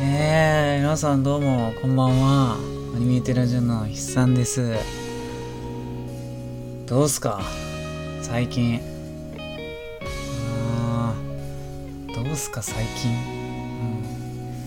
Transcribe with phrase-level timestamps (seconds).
[0.00, 2.56] えー、皆さんどうもこんばんは。
[2.94, 4.76] アニメーテラジオの筆算です。
[6.86, 7.40] どうすか？
[8.22, 8.80] 最近。
[10.94, 11.12] あ
[12.14, 12.62] どうすか？
[12.62, 13.10] 最近、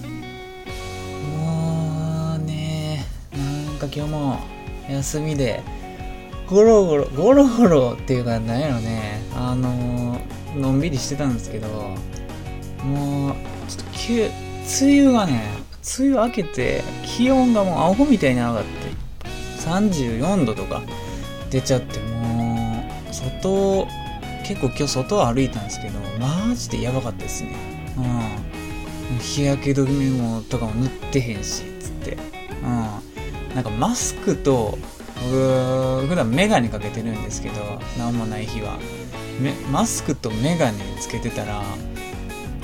[0.04, 3.39] うん、もうねな
[3.71, 4.38] んか今日も
[4.89, 5.61] 休みで
[6.50, 9.21] ゴロゴロゴロゴロっていうかなんやろね。
[9.34, 10.20] あの、
[10.57, 11.70] のんびりしてたんですけど
[12.84, 13.35] もう
[13.70, 14.29] ちょっと急
[14.80, 15.43] 梅雨がね
[15.99, 18.70] 梅雨明けて気温がもうアホみたいに上がって
[19.62, 20.81] 34度とか
[21.49, 23.88] 出ちゃってもう外
[24.45, 27.55] 結構今日外を歩いたんですけどマジでやばかったですね。
[27.98, 29.20] うん。
[29.20, 32.17] 日焼け止めもとかも塗ってへんしつって。
[32.63, 33.55] うん。
[33.55, 34.77] なんかマスクと
[35.23, 37.55] 僕普段メガネかけてるんですけど
[37.98, 38.79] 何もない日は。
[39.71, 41.63] マスクとメガネつけてたら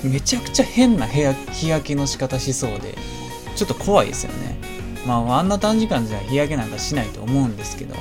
[0.03, 1.21] めちゃくちゃ変な日
[1.67, 2.98] 焼けの仕方しそうで
[3.55, 4.57] ちょっと怖いですよね。
[5.05, 7.95] まああんな短時間じゃ日焼けなんかしないと思うんですけど。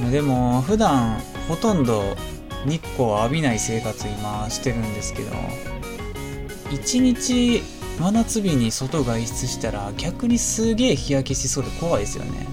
[0.00, 0.10] うん。
[0.12, 2.16] でも普段ほとんど
[2.64, 5.30] 日光を浴びない生活今してるんですけど。
[6.70, 7.62] 一日
[7.98, 12.46] 真夏日に外外出したら逆にすげえ日焼けしそうで怖いですよね。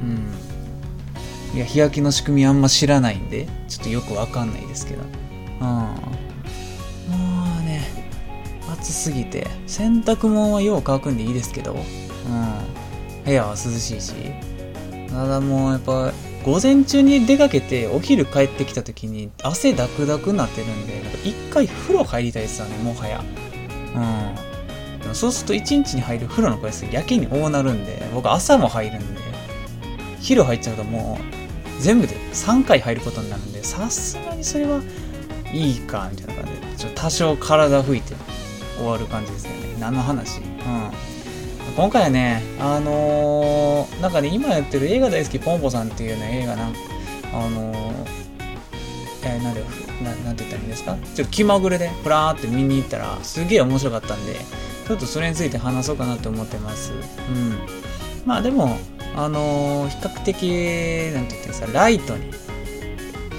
[0.00, 1.56] うん。
[1.56, 5.02] いや日焼けの仕組みあんま知らないんでちょっとよくわかんないですけど。
[5.60, 6.17] うん。
[8.80, 9.46] 暑すぎて。
[9.66, 14.14] 洗濯物はよう乾くんでいいですけど、うん、部屋は涼しいし。
[15.08, 16.12] ただもうやっぱ
[16.44, 23.24] 午前中に出かけてお昼帰ってきた時に汗ダクダクになってるんで一回風呂入りたいですよねもはや。
[23.94, 25.14] うん。
[25.14, 29.20] そうすると1日に入る風呂の回数やけに多なるんで僕朝も入るんで
[30.20, 34.82] 昼入っちゃうともう全部で3回入ることになるんでさすがにそれは
[35.52, 36.92] いいかみたいな感じで。
[36.94, 38.14] 多少体拭いて。
[38.78, 39.76] 終わる感じですよね。
[39.78, 40.40] 何の話？
[40.40, 40.44] うん。
[41.76, 46.74] 今回はねあのー、なんかね今やってる映画大好きポンポさんっていうね映画なん
[47.32, 48.06] あのー、
[49.24, 49.62] えー、なんで
[50.02, 50.96] ななんて言ったらいいんですか？
[51.14, 54.34] ちょっと気まぐれでプラーって見に行ったらすげえ面白かったんで
[54.86, 56.92] ちょっとそれについて話そうかなと思ってます。
[56.92, 57.58] うん。
[58.24, 58.76] まあでも
[59.14, 60.42] あのー、比較的
[61.14, 62.30] なんて言ってさライトに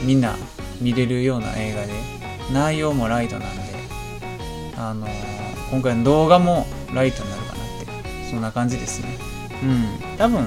[0.03, 0.35] みんな
[0.79, 1.93] 見れるような映画で
[2.53, 3.68] 内容もライトなんで
[4.79, 5.07] あの、
[5.71, 8.29] 今回の動画もライトになるかなって。
[8.29, 9.17] そんな感じですね。
[9.61, 10.17] うん。
[10.17, 10.45] 多分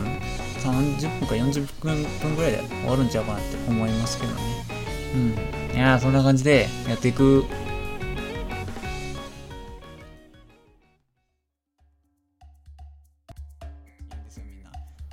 [0.60, 4.40] 30分か40分ぐらいで終わるんちゃうかなって思いますけどね。
[5.14, 5.76] うん。
[5.76, 7.44] いやそんな感じでやっていく。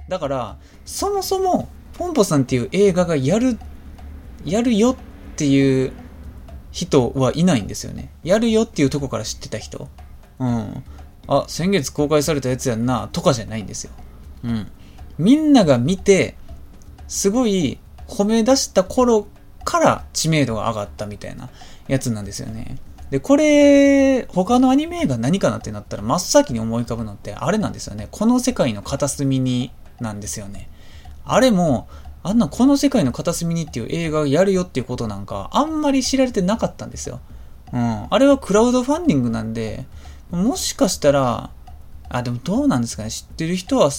[0.08, 3.60] だからそもそもポンポさんっていう映画がやる
[4.46, 4.96] やるよっ
[5.36, 5.92] ていう
[6.72, 8.12] 人はいないんですよね。
[8.24, 9.88] やるよっていうとこから知ってた人。
[10.40, 10.84] うん。
[11.28, 13.92] あ、先月公開されたやつやんな、とかじゃないんですよ。
[14.44, 14.72] うん。
[15.18, 16.36] みんなが見て、
[17.08, 19.28] すごい褒め出した頃
[19.64, 21.50] から知名度が上がったみたいな
[21.88, 22.78] やつなんですよね。
[23.10, 28.08] で、これ、他のアニメ映画何かなってなったら真っ先に思い浮かぶのってあれなんですよね。
[28.12, 30.70] この世界の片隅になんですよね。
[31.26, 31.88] あれも、
[32.22, 37.22] あんなこの世界の片隅にっていう映画をやるよっていうことなんかあんまり知られてなかったんですよ。
[37.72, 38.08] うん。
[38.10, 39.86] あれはクラウドファンディングなんで、
[40.32, 41.52] もしかしたら、
[42.10, 43.12] あ、でもどうなんですかね。
[43.12, 43.92] 知ってる人は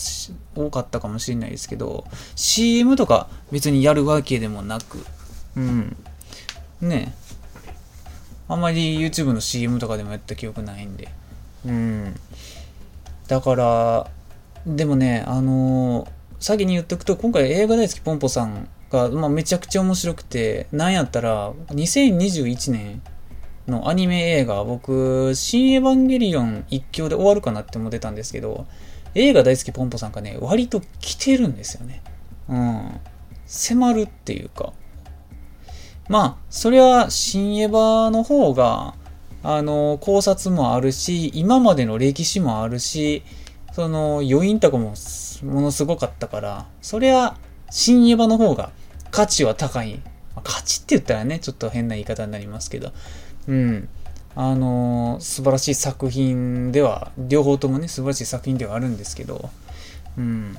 [0.55, 2.05] 多かったかもしれないですけど、
[2.35, 5.05] CM とか別にやるわけでもなく、
[5.57, 5.97] うん。
[6.81, 7.15] ね
[8.49, 11.09] あんまり YouTube の CM とかでもやった記憶ないんで。
[11.65, 12.21] うん。
[13.29, 14.11] だから、
[14.67, 23.03] でもね、あのー先に言っとくと、今回映画大好きポンポさんが、まあ、めちゃくちゃ面白くて、なんやったら、2021年
[23.69, 28.67] のアニメ映画、僕、新エヴァンゲリオン一強で終わるかなって思ってたんですけど、
[29.15, 32.03] 映画大好きポンポさんがね、割と来てるんですよね。
[32.49, 33.01] うん。
[33.45, 34.73] 迫るっていうか。
[36.09, 38.95] まあ、それは新エヴァの方が、
[39.43, 43.25] あの、考察もあるし、今までの歴史もあるし、
[43.73, 44.95] その余韻とかも
[45.45, 47.37] ものすごかったから、そりゃ、
[47.71, 48.71] 新エヴァの方が
[49.11, 50.01] 価値は高い。
[50.43, 52.93] 価値って言ったらね、ちょっと変な言い方になりますけど、
[53.49, 53.89] うん。
[54.37, 59.51] あのー、素晴らしい作品では、両方ともね、素晴らしい作品ではあるんですけど、
[60.17, 60.57] うん。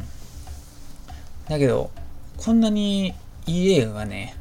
[1.48, 1.90] だけど、
[2.38, 3.14] こんなに
[3.46, 4.36] いい映画がね、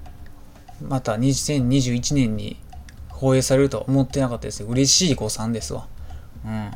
[0.82, 2.56] また2021年に
[3.08, 4.64] 放映されるとは思ってなかったです。
[4.64, 5.87] 嬉しい誤算ですわ。
[6.44, 6.70] うん。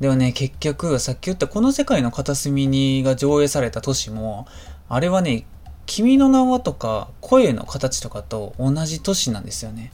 [0.00, 4.46] でもね、結局、さっき言ったこの世界の片隅にが上映された年も、
[4.88, 5.46] あれはね、
[5.86, 9.92] 君の名はとか声の形とかと同じ年なんですよね。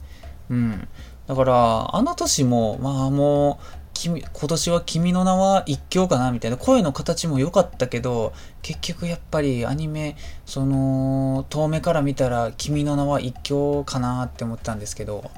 [0.49, 0.87] うん。
[1.27, 15.31] だから、あの年も、まあもう、君、今年は君の名は一強かなみたいな声の形も良かったけど、結局やっぱりアニメ、その、遠目から見たら君の名は一強かなって思ったんですけど、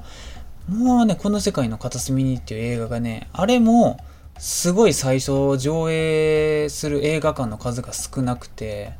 [0.68, 3.98] もうね、この世界の片隅にっていう映画がね、あれも、
[4.38, 8.92] すごい最初上映する映画館の数が少なくて、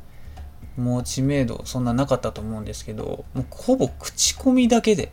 [0.77, 5.11] もう知名度そんななかったと思うんですけど、もうほぼ口コミだけで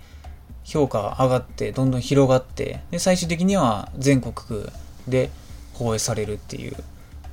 [0.64, 4.64] 評価上がって、どんどん広がって、で、最終的には全国
[5.08, 5.30] で
[5.74, 6.76] 放映されるっていう、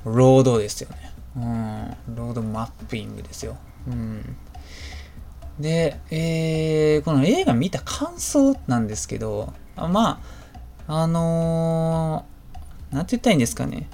[0.04, 1.12] ロードですよね。
[1.36, 3.56] うん、ロードマッピングですよ。
[3.86, 4.36] うん。
[5.58, 10.20] で、えー、この映画見た感想なんですけど、ま
[10.86, 12.31] あ、あのー、
[12.92, 13.88] なんて言ったらいいんですかね。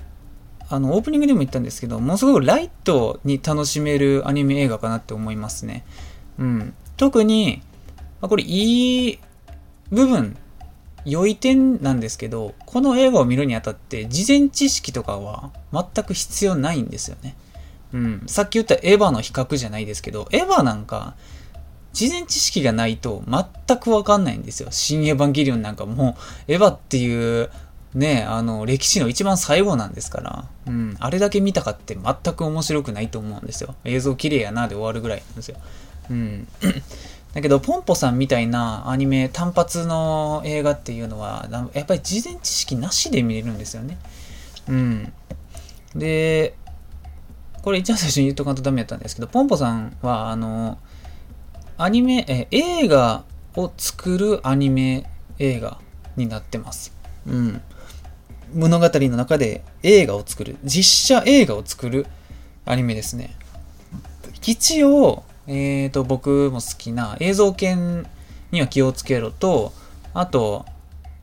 [0.71, 5.85] あの、オープニングでも言ったんですけど、ものすごくライトに楽しめるアニメ映画かなって思いますね。
[6.39, 6.75] うん。
[6.97, 7.63] 特に、
[8.21, 9.19] まあ、これいい
[9.91, 10.37] 部分、
[11.05, 17.35] 良い点なんですけど、この映画を見るにあたって事前知識とかは全く必要ないんですよね。
[17.95, 18.23] うん。
[18.27, 21.15] さっき言ったエヴァの比較じゃないですけど、エヴァなんか、
[21.95, 24.69] 事前知識がないと全くわかんないんですよ。
[24.71, 26.17] 新エヴァンゲリオンなんかも
[26.49, 27.51] う、エヴァっていう
[27.95, 33.75] ね、あの、歴史の一番最後なんですから、うん、あれだけ見たかって全く面白くないと思うんですよ。
[33.85, 35.57] 映像綺麗やなで終わるぐらいなんですよ。
[36.11, 36.49] うん。
[37.33, 43.99] だけど、ポンポさんみたいなアニメ、単発の映画っていうのは、やっぱり事前知識なしで見れるんですよね。
[44.69, 45.13] うん。
[45.95, 46.55] で、
[47.63, 50.79] これ一番最初に言っとかんとダメやったんですけど、ポンポさんは、あの、
[51.77, 53.25] アニメ、え、映画
[53.57, 55.05] を作るアニメ
[55.39, 55.79] 映画
[56.17, 56.93] になってます。
[57.27, 57.63] うん。
[58.55, 62.07] 物語の中で映画を作る、実写映画を作る
[62.65, 63.37] アニメですね。
[64.45, 68.07] 一応、えっ、ー、と、僕も好きな映像犬
[68.51, 69.73] には気をつけろと、
[70.15, 70.65] あと、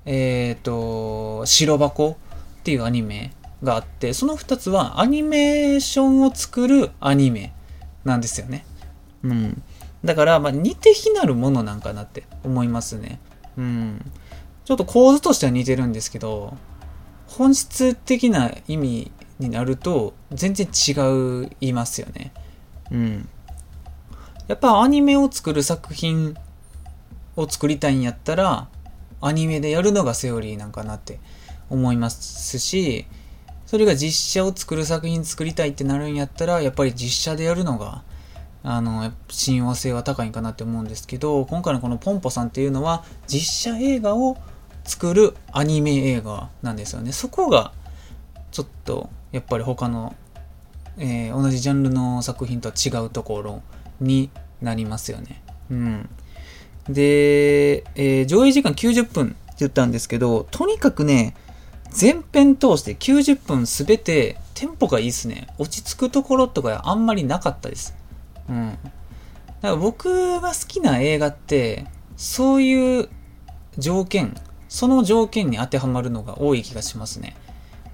[0.06, 2.18] えっ、ー、と、白箱
[2.60, 3.34] っていうアニメ
[3.64, 7.54] があって、その二つはアニメーションを作るアニメ
[8.04, 8.66] なんですよね。
[9.24, 9.64] うん。
[10.04, 13.20] だから、まあ、似て非なるものなんかなって思いますね。
[13.58, 14.12] うん。
[14.66, 16.56] ちょっと構図としては似てるんですけど、
[17.38, 22.32] 本質的な意味になると全然違いますよね。
[22.92, 23.30] うん。
[24.48, 26.36] やっぱアニメを作る作品
[27.36, 28.70] を作りたいんやったら、
[29.22, 31.20] アニメでやるのがセオリーなんかなって
[31.70, 33.06] 思いますし、
[33.66, 38.04] それが実写を作る作品作りたいってなるんやったら、やっぱり実写でやるのが、
[38.64, 44.38] あの、親和性は高いんかなって思うんですけど、今回のこのポンポさんっていうのは、実写映画を
[44.86, 47.12] 作るアニメ映画なんですよね。
[47.12, 47.74] そこが、
[48.52, 50.16] ちょっと、やっぱり他の、
[50.98, 53.62] えー、同じジャンルの作品とは違うところ
[54.00, 54.30] に
[54.62, 55.44] なりますよね。
[55.70, 56.10] うん。
[56.88, 61.36] で、えー、上映時間90分って言ったんですけど、とにかくね、
[61.90, 65.48] 全編通して90分すべてテンポがいいですね。
[65.58, 67.96] 落ち着くところとかあんまりなかったです。
[68.50, 68.72] うん。
[68.72, 68.78] だ
[69.62, 73.10] から僕が好きな映画って、そういう
[73.78, 74.36] 条件、
[74.76, 77.38] その条件に当てはまるのが多い気がしますね。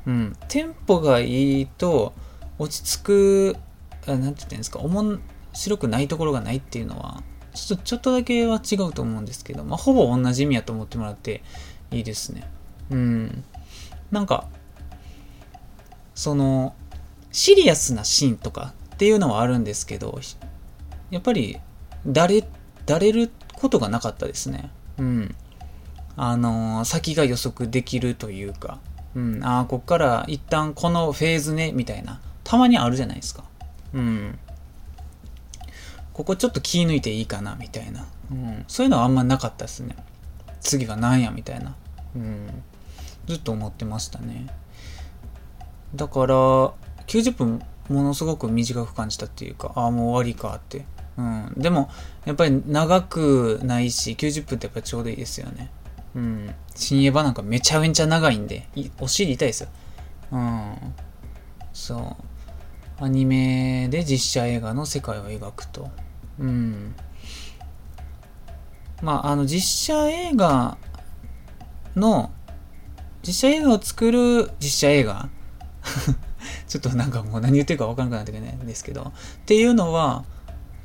[0.07, 0.35] うん。
[0.47, 2.11] テンポがいいと、
[2.57, 3.55] 落ち着く、
[4.07, 5.19] あなんて言ってんですか、面
[5.53, 7.21] 白くないところがないっていうのは、
[7.53, 11.43] ちょっと、ちょっとだけは違うと思うんですけど、まあ、ほぼ同じ意味やと思ってもらって
[11.91, 12.49] いいですね。
[12.89, 13.43] うん。
[14.09, 14.47] なんか、
[16.15, 16.73] その、
[17.31, 20.19] シリアスなシーンとかっていうのはあるんですけど、
[21.11, 21.59] やっぱり、
[22.07, 22.43] だれ、
[22.87, 24.71] だれることがなかったですね。
[24.97, 25.35] うん。
[26.17, 28.79] あのー、先が予測できるというか、
[29.15, 33.43] うん、ああ、こっから一旦このフェーズね、みたいな、たまにあるじゃないですか。
[33.93, 34.39] うん。
[36.13, 38.05] ここちょっと気抜いていいかな、みたいな。
[38.31, 38.65] うん。
[38.67, 39.95] そういうのはあんまなかったですね。
[40.61, 41.75] 次は何や、みたいな。
[42.15, 42.63] うん。
[43.27, 44.47] ずっと思ってましたね。
[45.95, 46.35] だから、
[47.07, 50.85] 90分ものすごく短く感じたっていうか、ああ、もう終わりかって。
[51.17, 51.53] うん。
[51.57, 51.89] でも、
[52.25, 55.69] やっぱり長くないし、90分ってやっぱちょうどいいですよね。
[56.15, 56.55] うん。
[56.75, 58.67] 新エヴァなんかめちゃめちゃ長いんで、
[58.99, 59.69] お尻痛いですよ。
[60.31, 60.75] うん。
[61.73, 62.17] そ
[62.99, 63.03] う。
[63.03, 65.89] アニメで実写映画の世界を描くと。
[66.39, 66.95] うん。
[69.01, 70.77] まあ、あの、実写映画
[71.95, 72.31] の、
[73.23, 75.29] 実写映画を作る実写映画
[76.67, 79.11] ちょっとなんかもう何言ってるか分からなくなってくるんですけど、っ
[79.45, 80.23] ていうのは、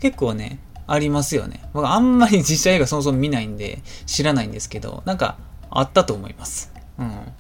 [0.01, 1.69] 結構ね、ありますよね。
[1.73, 5.37] 僕あんまり実写映画そもそも見ないんで知らないんですけど、なんか
[5.71, 6.73] あったと思います。
[6.99, 7.33] うん。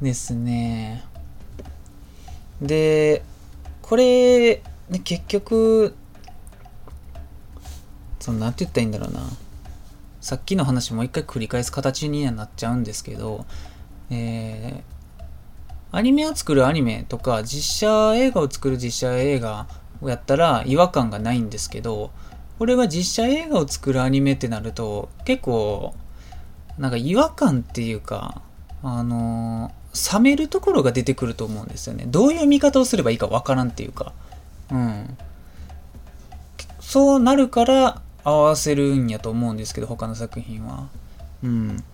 [0.00, 1.04] ですね。
[2.62, 3.22] で、
[3.82, 5.94] これ、ね、結局、
[8.20, 9.22] その、なんて言ったらいいんだろうな。
[10.20, 13.46] さっきの話もう一回繰り返す形にはなっちゃうんですけど、
[14.10, 19.66] えー、アニメを作るアニメとか、実写映画を作る実写映画
[20.00, 22.10] をやったら違和感がないんですけど、
[22.58, 25.94] これは実写映画を作るアニメってなると、結構、
[26.76, 28.42] なんか違和感っていうか、
[28.82, 32.04] あのー、冷めるところが出てくると思うんですよね。
[32.06, 34.12] どういう見方をすればいいかわからんっていうか。
[34.72, 35.16] うん。
[36.80, 40.88] そうなるから合わせるんやと思うんですけど、他の作品は。
[41.44, 41.84] うん。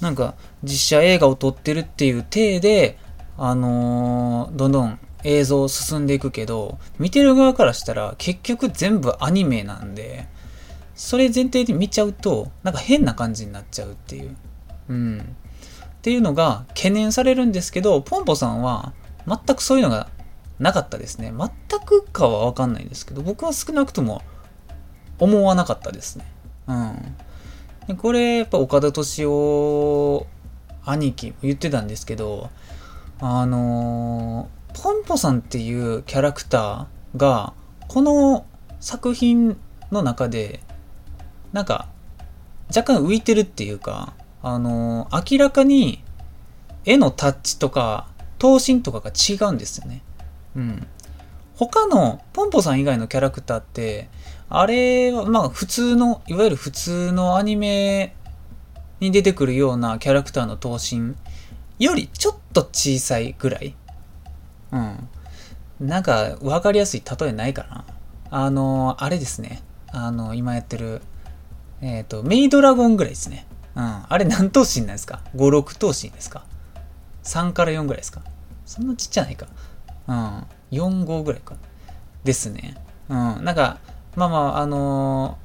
[0.00, 2.98] なんか、実写映画を撮ってるっていう体で、
[3.36, 10.28] あのー、どんどん映像進んでいくけど、見てる側からしたら結局全部アニメなんで、
[10.94, 14.36] それ前提で見ちゃうと、なんか変な感じになっちゃうっていう。
[14.88, 15.36] うん。
[15.98, 18.92] っていうのが懸念されるんですけど、ポンポさんは
[19.26, 20.08] 全くそういうのが
[20.58, 21.32] なかったですね。
[21.36, 24.22] 全くかはわかんないんですけど、僕は少なくとも
[25.18, 26.24] 思わなかったですね。
[26.66, 27.16] うん。
[27.86, 30.26] でこれ、やっぱ岡田敏夫
[30.84, 32.50] 兄貴も言ってたんですけど、
[33.20, 37.52] あのー、ポンポさんっていうキャラクターが、
[37.88, 38.46] この
[38.80, 39.56] 作品
[39.90, 40.60] の中で
[41.52, 41.88] なんか、
[42.68, 46.02] 若干浮いてるっていうか、あの、明らかに
[46.84, 48.08] 絵のタッチとか、
[48.38, 50.02] 頭身とかが違うんですよね。
[50.54, 50.86] うん。
[51.56, 54.08] 他の、ポンポさん以外のキャラクターって、
[54.50, 58.14] あれは、まあ普通の、いわゆる普通のアニメ
[59.00, 61.14] に出てくるようなキャラクターの頭身
[61.78, 63.74] よりちょっと小さいぐらい。
[64.72, 65.08] うん。
[65.80, 67.84] なんか、わかりやすい例えないかな。
[68.30, 69.62] あの、あれですね。
[69.90, 71.02] あの、今やってる、
[71.80, 73.46] えっ、ー、と、メイドラゴンぐらいですね。
[73.74, 74.04] うん。
[74.08, 76.44] あれ何頭身なんですか ?5、6頭身ですか
[77.22, 78.22] ?3 から4ぐらいですか？
[78.66, 79.46] そんなちっちゃないか。
[80.08, 80.46] うん。
[80.72, 81.54] 4、5ぐらいか。
[82.24, 82.76] ですね。
[83.08, 83.44] うん。
[83.44, 83.78] なんか、
[84.16, 85.38] まあまあ、あの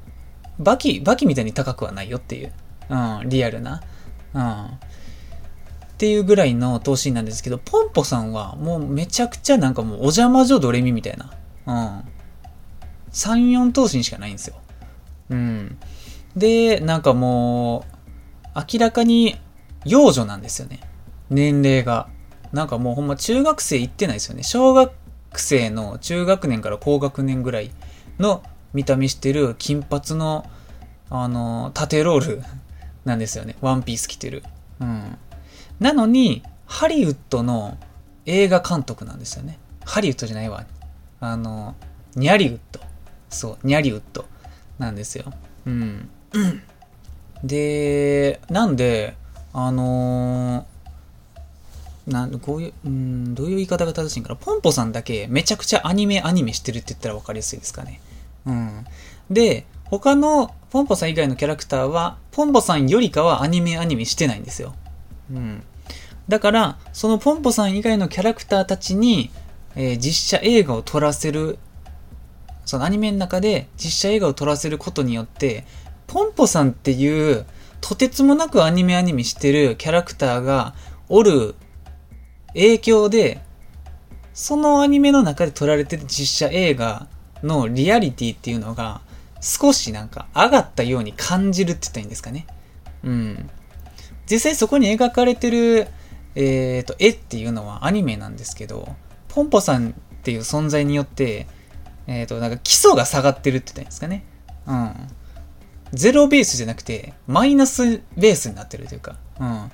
[0.58, 2.52] ー、バキ、バキみたいに高くはないよっていう。
[2.90, 3.28] うん。
[3.28, 3.82] リアルな。
[4.34, 4.66] うん。
[6.04, 11.32] っていうぐらいの頭身なんですけど、ポンポさんはもうめちゃくちゃなんかもうお邪魔女ドレミみたいな。
[11.66, 12.04] うん。
[13.10, 14.56] 3、4頭身しかないんですよ。
[15.30, 15.78] うん。
[16.36, 17.86] で、なんかも
[18.54, 19.38] う、明らかに
[19.86, 20.80] 幼女なんですよね。
[21.30, 22.08] 年齢が。
[22.52, 24.42] なんかもうほんま中学生行ってないですよね。
[24.42, 24.92] 小学
[25.36, 27.70] 生の中学年から高学年ぐらい
[28.18, 28.42] の
[28.74, 30.44] 見た目してる金髪の、
[31.08, 32.42] あの、縦ロール
[33.06, 33.56] なんですよね。
[33.62, 34.42] ワンピース着てる。
[34.80, 35.16] うん。
[35.80, 37.78] なのに、ハリウッドの
[38.26, 39.58] 映画監督なんですよね。
[39.84, 40.64] ハリウッドじゃないわ。
[41.20, 41.74] あの、
[42.16, 42.80] ニャリウッド。
[43.28, 44.26] そう、ニャリウッド
[44.78, 45.32] なんですよ。
[45.66, 46.08] うん。
[47.44, 49.16] で、なんで、
[49.52, 54.36] あのー、なんこういう、うん、どういう言い方が正しいんかな。
[54.36, 58.00] ポンポさんだけめちゃくちゃアニメアニメしてるって言ったら分かりやすいですかね。
[58.46, 58.86] うん。
[59.30, 64.74] で、他のポンポさん以外のキャラクターは、ポンポさんよりかはアニメアニメしてないんですよ。
[65.30, 65.62] うん。
[66.28, 69.30] だから、そのポンポさん以外のキャラクターたちに、
[69.76, 71.58] えー、実写映画を撮らせる
[72.64, 75.64] そのアニメの中で実写映画を撮らせることによって、
[76.06, 77.46] ポンポさんっていう
[77.80, 80.74] とてつもなくアニメアニメしてるキャラクターが
[81.08, 81.54] おる
[82.48, 83.40] 影響で、
[84.32, 87.06] そのアニメの中で撮られてる実写映画
[87.42, 89.02] のリアリティっていうのが
[89.40, 92.46] 少しなんか上がったように感じるって言ったらいいんですかね。
[93.04, 93.50] うん。
[94.30, 95.88] 実際そこに描かれてる、
[96.34, 98.94] え、ー、と、絵っていうのはアニメなんですけど、
[99.28, 101.46] ポンポさんっていう存在によって、
[102.06, 104.24] えっ、ー、と、なんか基礎が下がってるって言ったんですかね。
[104.66, 104.92] うん。
[105.92, 109.70] ゼロベースじゃなくて、マイナスベースになってるというか、うん。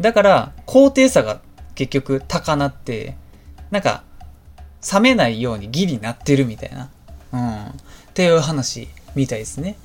[0.00, 1.40] だから、高低差が
[1.74, 3.16] 結局高なって、
[3.70, 4.04] なんか、
[4.92, 6.90] 冷めないようにギリなってるみたいな、
[7.32, 7.64] うん。
[7.66, 7.72] っ
[8.14, 9.76] ていう話みたいですね。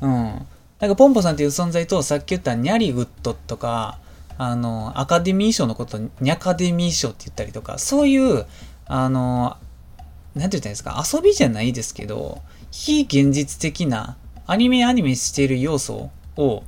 [0.00, 0.46] うん。
[0.80, 3.98] なんか、ポンポさんっていう存在と、さっき言ったニャリウッドとか、
[4.38, 8.46] あの、アカデミー賞のことニャカデミー賞って言ったりとか、そういう、
[8.86, 9.56] あの、
[10.34, 14.16] なんて言ったんですか、遊びじゃないですけど、非現実的な
[14.46, 16.62] アニメアニメしている要素を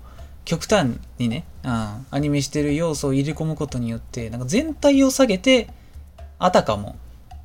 [0.45, 1.71] 極端にね、うん、
[2.11, 5.69] アニメしてる要素を入れ込むことによって、なんか全体を下げて、
[6.41, 6.97] あたかも、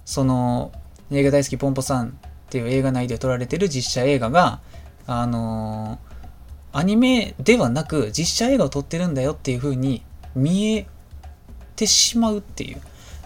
[0.05, 0.72] その、
[1.12, 2.12] 映画大好きポンポさんっ
[2.50, 4.60] ていう映画内で撮られてる実写映画が、
[5.05, 6.14] あのー、
[6.75, 10.03] アニメではなく実写映画を撮ってるんだよっていう風に
[10.36, 10.88] 見え
[11.77, 12.82] てしまうっていう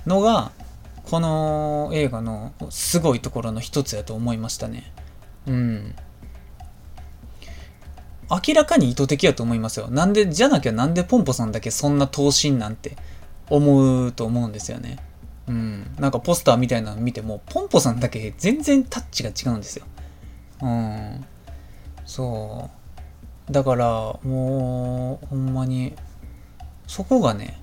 [0.06, 0.52] のが、
[1.10, 4.94] この映画のすごいところの一つやと思いましたね。
[5.48, 5.96] うん。
[8.30, 9.88] 明らかに意図的やと思いますよ。
[9.90, 12.98] なんで、じゃなきゃなんでポンポさんだけそんな頭身なんて
[13.50, 15.00] 思うと思うんですよね。
[15.48, 15.96] うん。
[15.98, 19.86] なんかポスターみたいなの見ても、ポンポさんだけ全然タッチが違うんですよ。
[20.62, 21.26] うん。
[22.06, 22.79] そう。
[23.52, 23.88] だから、
[24.24, 25.94] もう、ほんまに、
[26.88, 27.60] そこがね、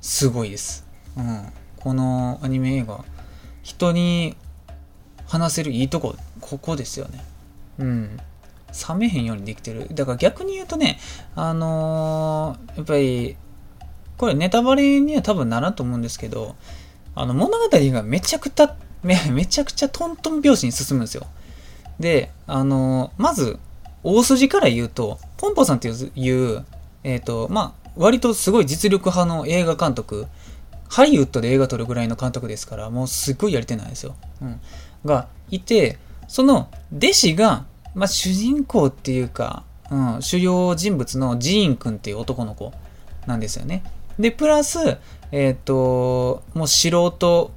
[0.00, 0.86] すごいです。
[1.16, 1.52] うん。
[1.80, 3.04] このアニメ映画、
[3.62, 4.36] 人に
[5.26, 7.24] 話せるいいとこ、ここですよね。
[7.78, 8.16] うん。
[8.88, 9.88] 冷めへんようにできてる。
[9.92, 10.98] だから逆に言うとね、
[11.34, 13.36] あのー、やっぱり、
[14.16, 16.54] これネタバレには多分ならんと思うんですけど、
[17.14, 21.26] あの物語がめちゃくちゃ、めめちゃくちゃトントン拍子に進むんですよ。
[21.98, 23.58] で、あのー、まず、
[24.02, 26.64] 大筋から言うと、ポンポさんっていう、
[27.04, 30.26] えっ、ー、と、まあ、割とすごい実力派の映画監督、
[30.88, 34.16] ハリウッドで映画撮るぐらいの監督ですから、もうすっごいやり手なんですよ。
[34.42, 34.60] うん。
[35.04, 37.64] がいて、その弟子が、
[37.94, 42.72] まあ、主人公っていうか、うん、主要人物のジーン君っていう男の子
[43.26, 43.82] なんですよね。
[44.18, 44.98] で、プラス、
[45.32, 47.50] えっ、ー、と、もう素人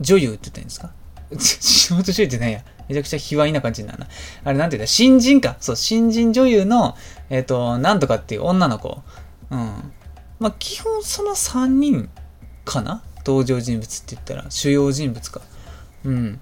[0.00, 0.90] 女優って言ったんですか？
[1.38, 4.08] 素人女優って何やめちゃくちゃ卑猥な感じになるな。
[4.44, 5.56] あれなんて言った新人か。
[5.60, 6.96] そう、新人女優の、
[7.30, 9.02] えっ、ー、と、なんとかっていう女の子。
[9.50, 9.92] うん。
[10.38, 12.08] まあ、基本その3人
[12.64, 13.02] かな？
[13.24, 15.40] 登場人物って言ったら、主要人物か。
[16.04, 16.40] うん。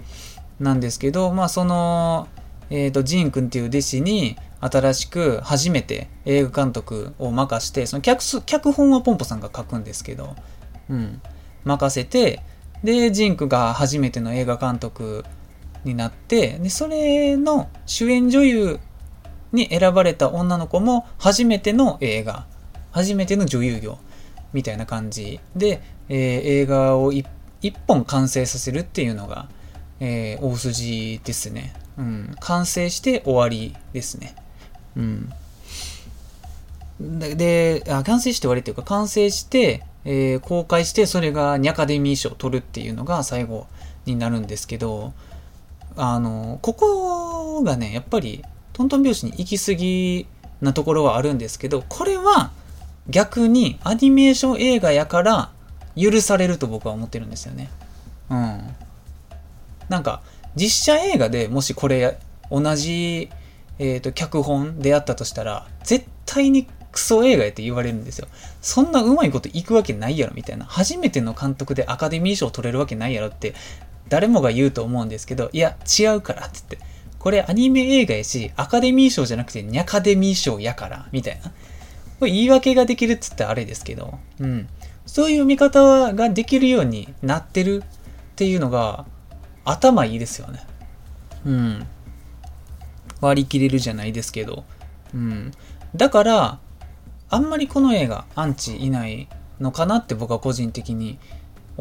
[0.59, 2.29] なんですけど、まあ、その、
[2.71, 10.37] えっ、ー、と、ジン君っていう弟子に、新しく初めて映画監督を任して、その脚脚本はポンポさんが書くんですけど、
[10.89, 11.21] うん。
[11.65, 12.43] 任せて、
[12.85, 15.25] で、ジンクが初めての映画監督
[15.85, 18.81] になって、で、それの主演女優
[19.53, 22.47] に選ばれた女の子も初めての映画、
[22.91, 23.99] 初めての女優業
[24.53, 26.19] みたいな感じで、えー、
[26.62, 27.27] 映画を一
[27.87, 29.49] 本完成させるっていうのが、
[30.01, 31.75] えー、大筋ですね。
[31.97, 32.37] うん。
[32.41, 34.35] 完成して終わりですね。
[34.97, 35.33] うん。
[37.01, 43.67] で、あ完成して終わりっていうか、完成して、えー、公開して、それがニャカデミー賞を取るっていうのが最後
[44.07, 45.12] になるんですけど、
[45.97, 50.27] あの、ここがね、やっぱり、トントン拍子に行き過ぎ
[50.61, 52.53] なところはあるんですけど、これは
[53.09, 55.50] 逆にアニメーション映画やから
[55.97, 57.71] 許されると僕は思ってるんですよね。
[58.31, 58.61] うん。
[59.89, 60.23] なんか、
[60.55, 62.19] 実写映画でもしこれ
[62.50, 63.31] 同じ、
[63.78, 68.28] えっ、ー、と、脚本であったとしたら、絶対にクソ映画やって言われるんですよ。
[68.61, 70.67] そんなうまいこといくわけないやろみたいな。
[70.67, 73.55] 初めての監督でアカデミー賞取れるわけないやろって
[74.13, 76.87] 誰もが言うと思うんですけど、いや、違うからって言って。
[77.19, 81.51] これアニメ映画やし、アカデミー賞じゃなくてニャカデミー賞やから、みたいな。
[82.21, 84.69] これ言い訳ができるっつってあれですけど、うん。
[85.07, 89.07] そういう見方ができるようになってるっていうのが、
[89.65, 90.61] 頭いいですよね。
[91.47, 91.87] うん。
[93.23, 94.65] 割り切れるじゃないですけど。
[95.15, 95.53] うん。
[95.97, 96.59] だから、
[97.31, 99.27] あんまりこの映画、アンチいない
[99.59, 101.19] のかなって僕は個人的に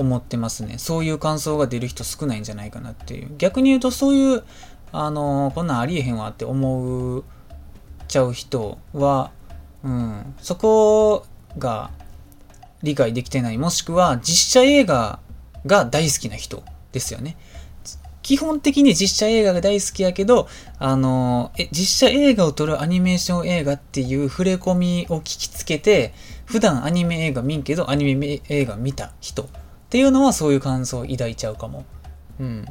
[0.01, 0.77] 思ってますね。
[0.77, 3.31] そういう感想が出る人少ないんじゃないかなっていう。
[3.37, 4.43] 逆に言うとそういう、
[4.91, 7.23] あのー、こんなんありえへんわって思う
[8.07, 9.31] ちゃう人は、
[9.83, 11.25] うん、そこ
[11.57, 11.91] が
[12.83, 13.57] 理解できてない。
[13.57, 15.19] もしくは実写映画
[15.65, 17.37] が大好きな人ですよね。
[18.21, 26.13] 基本的に実写映画が大好きやけど、あのー、え、実写映画を撮るアニメーション映画っていう触れ込みを聞きつけて、
[26.45, 29.49] 普段アニメ映画見んけど、アニメ映画見た人
[29.91, 31.84] っていうのはそういう感想を抱いちゃうかも。
[32.39, 32.65] うん。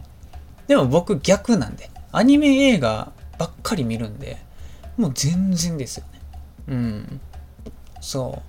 [0.68, 4.38] でも僕逆なんで、アニメ映画ばっかり見るんで、
[4.96, 6.20] もう全然ですよね。
[6.68, 7.20] うん。
[8.00, 8.40] そ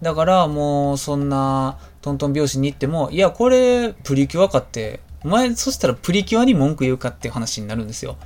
[0.00, 0.04] う。
[0.04, 8.16] だからもうそんなトントン拍子に行っても、いや、これプリキュアかって、お前そしたらプリキュアに文句言うかっていう話になるんですよ。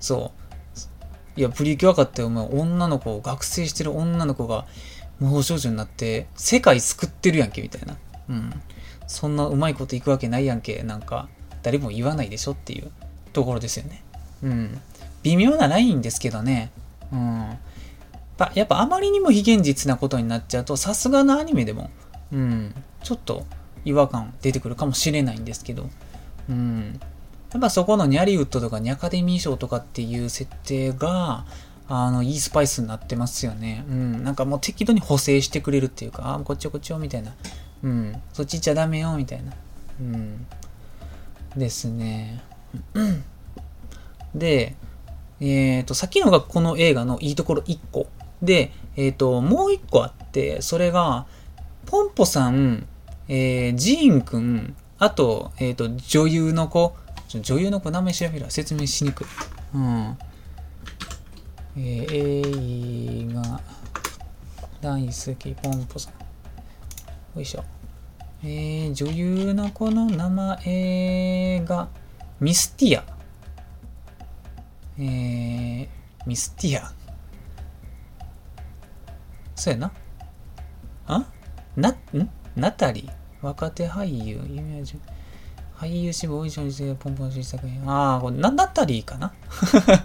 [0.00, 0.32] そ
[1.36, 1.38] う。
[1.38, 4.66] いや、プリキュアかってお前女の子、学生してる女の子が
[5.20, 7.96] 無法少女になって世界救ってるやんけみたいな。
[8.30, 8.52] うん。
[9.08, 11.28] そんなうまいこといくわけないやんけ、なんか、
[11.62, 12.92] 誰も言わないでしょっていう
[13.32, 14.04] ところですよね。
[14.42, 14.80] うん。
[15.22, 16.70] 微妙なラインですけどね。
[17.12, 17.58] うん。
[18.54, 21.90] やっぱあまりにも非現実なことになっちゃうと、さすがのアニメでも、
[22.32, 23.44] うん、ちょっと
[23.84, 25.88] 違和感出てくるかもしれないんですけど、
[26.48, 27.00] うん。
[27.52, 31.46] やっぱそこのニャリウッドとかニャカデミー賞とかっていう設定が、
[31.88, 33.84] あの、いいスパイスになってますよね。
[33.88, 34.22] うん。
[34.22, 37.34] なんかもう適度に補正してくれるっていうか、あ、こっちよこっちよみたいな。
[37.82, 39.52] うん、そっち行っちゃダメよ、みたいな。
[40.00, 40.46] うん。
[41.56, 42.42] ですね。
[44.34, 44.74] で、
[45.40, 48.06] えっ、ー、と、さっきのがこの映画のいいところ1個。
[48.42, 51.26] で、えっ、ー、と、もう1個あって、それが、
[51.86, 52.86] ポンポさん、
[53.28, 56.94] えー、ジーンくん、あと、えっ、ー、と、女優の子、
[57.28, 58.50] 女優の子名前調べるわ。
[58.50, 59.26] 説明しにくい。
[59.74, 60.18] うん。
[61.76, 63.60] えー、映画、
[64.80, 66.17] 大好きポンポさん。
[67.34, 67.64] よいしょ。
[68.42, 71.88] えー、女優の子の名前が、
[72.40, 73.04] ミスティア。
[74.98, 75.88] えー、
[76.26, 76.92] ミスティア。
[79.54, 79.92] そうやな。
[81.06, 81.24] あ？
[81.76, 81.96] な、ん？
[82.56, 83.10] ナタリー
[83.40, 85.00] 若手俳優、有名人。
[85.76, 87.88] 俳優志望以上にしてポンポン新作品。
[87.88, 89.32] ああ、これナナタリーかな？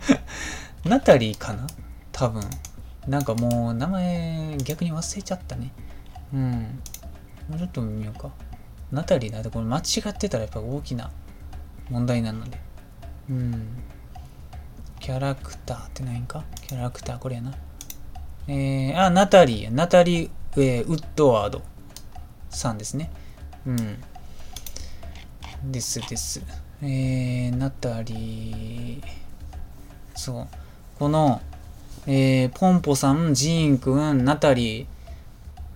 [0.86, 1.66] ナタリーかな？
[2.12, 2.44] 多分。
[3.08, 5.72] なんかもう名前逆に忘れちゃったね。
[6.34, 6.80] うん。
[7.50, 8.32] もうちょっと見ようか。
[8.92, 11.12] ナタリーだってこれ間違ってたらやっぱ大きな
[11.90, 12.60] 問題なので。
[13.30, 13.68] うん。
[15.00, 16.44] キャラクターって何か？
[16.68, 17.54] キャラクターこれやな。
[18.48, 21.62] えー、あ、ナタリー、ナタリー、えー、ウッドワード
[22.50, 23.10] さんですね。
[23.66, 23.98] うん。
[25.72, 26.42] ですです。
[26.82, 29.04] えー、ナタリー、
[30.14, 30.48] そう。
[31.00, 31.42] この、
[32.06, 34.86] えー、ポンポさん、ジーンくん、ナタリー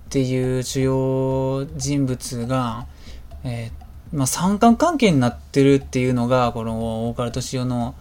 [0.08, 2.88] っていう主要人物が、
[3.44, 7.94] えー、まあ、三角関係になってるっていうのが、この大唐敏夫の、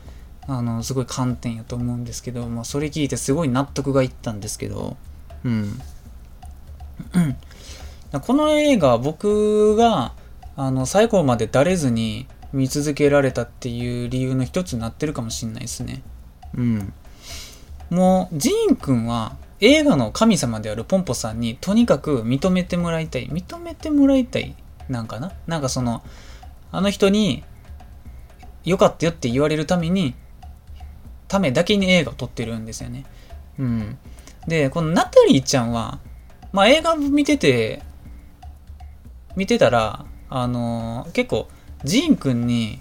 [0.46, 4.96] あの、すごい観点やと思うんですけど、まあ、それ聞いてすごい納得がいったんですけど、
[5.44, 5.80] うん。
[8.12, 10.12] この映画、僕が、
[10.54, 16.02] あの、最後までだれずに見続けられたっていう理由の一つになってるかもしんないですね。
[16.56, 16.92] うん。
[17.90, 23.28] もう、ジーン君は映画の神様であるポンポさんにとにかく認めてもらいたい。
[23.28, 24.54] 認めてもらいたい
[24.88, 25.32] なんかな？
[25.46, 26.02] なんかその、
[26.72, 27.42] あの人に
[28.64, 30.14] 良かったよって言われるために、
[31.28, 33.04] ためだけに映画を撮ってるんですよね。
[33.58, 33.98] うん。
[34.46, 36.00] で、このナタリーちゃんは、
[36.52, 37.82] まあ映画見てて、
[39.36, 41.48] 見てたら、あのー、結構、
[41.84, 42.78] ジーン君に、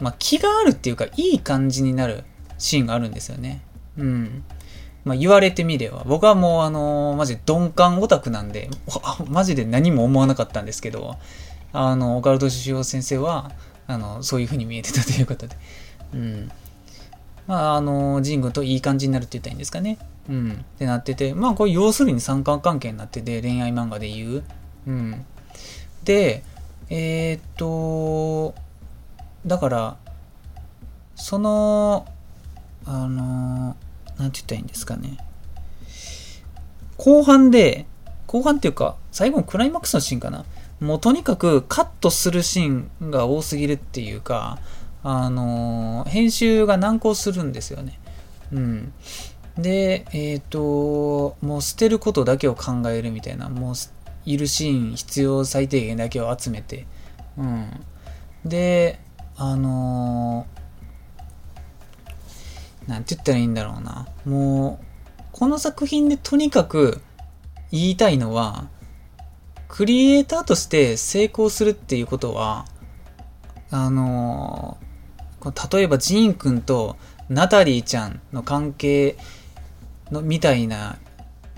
[0.00, 2.24] まあ気があるっていうか、いい感じになる
[2.58, 3.62] シーンがあるんですよね。
[3.96, 4.44] うん。
[5.06, 8.68] まあ、言われてみれば、僕はもうあのー、マジ鈍感オタクなんで、
[9.30, 11.14] マジで何も思わなかったんですけど、
[11.72, 13.52] あの、オカルト師匠先生は、
[13.86, 15.56] あの、そういう風に見えてたということで、
[16.12, 16.50] うん。
[17.46, 19.96] まあ、あの、ジングといい感じになるって言ったらいいんですかね。
[20.28, 20.52] うん。
[20.52, 24.44] ってなってて、まあ、これ要するに三角関係になってて、恋愛漫画で言う。
[24.88, 25.24] うん。
[26.02, 26.42] で、
[26.90, 28.56] えー、っと、
[29.46, 29.96] だから、
[31.14, 32.06] その、
[32.84, 33.76] あの
[34.18, 35.18] なんて言ったらいいんですかね。
[36.96, 37.86] 後半で、
[38.26, 40.44] 後半っていうか、最後のクライマックスのシーンかな。
[40.80, 44.58] もうとにかくカットするシーンが多すぎるっていうか、
[45.02, 47.98] あのー、編集が難航するんですよね。
[48.52, 48.92] うん。
[49.56, 53.74] で、えっ、ー、と、もう捨てることだけを考えるみたいな、もう
[54.26, 56.86] いるシーン必要最低限だけを集めて、
[57.38, 57.70] うん。
[58.44, 58.98] で、
[59.36, 60.46] あの
[62.86, 64.06] なんて言ったらいいんだろうな。
[64.24, 64.84] もう、
[65.32, 67.00] この作品でとにかく
[67.70, 68.68] 言いたいのは、
[69.68, 72.66] クリエイターとして成功するっていうことは、
[73.70, 74.78] あの
[75.72, 76.96] 例えばジーン君と
[77.28, 79.16] ナタリーちゃんの関係
[80.10, 80.98] のみたいな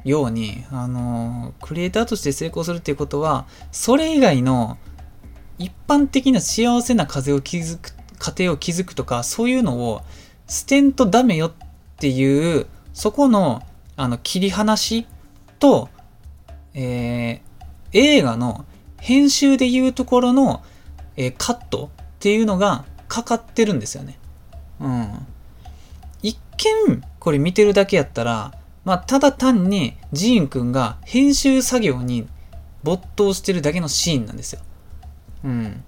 [0.05, 4.79] ように、あのクリエイターとして成功するっていうことは、それ以外の
[5.59, 10.03] 一般的な幸せな風を築く、家庭を築くとか、そういうのを
[10.49, 11.53] 捨てんとダメよっ
[11.99, 13.63] ていう、そこの、
[13.97, 15.07] あの、切り離し
[15.59, 15.89] と、
[16.75, 17.41] えー、
[17.93, 18.65] 映画の
[18.99, 20.63] 編集でいうところの、
[21.17, 24.19] えー、カットっていうのがかかってるんですよね。
[24.81, 25.27] うん。
[26.23, 26.39] 一
[26.87, 32.27] 見、これ見てるだけやったら、まあ、ただ単にジーンくんが編集作業に
[32.83, 34.61] 没頭してるだけのシーンなんですよ。
[35.45, 35.85] うん。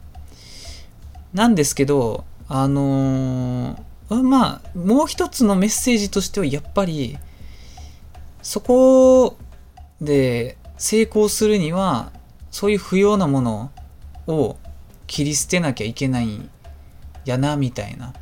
[1.33, 7.17] なんですけど、あのー、まあ、もう一つのメッセージとしては、やっぱり、
[8.43, 9.37] そこ
[10.01, 12.13] で成功するには、
[12.51, 13.71] そういう不要なもの
[14.27, 14.57] を
[15.07, 16.51] 切り捨てなきゃいけないん
[17.25, 18.13] やな、みたいな